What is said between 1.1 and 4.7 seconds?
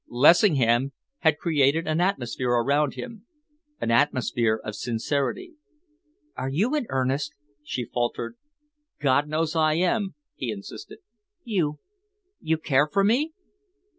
had created an atmosphere around him, an atmosphere